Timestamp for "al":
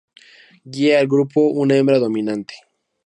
0.99-1.05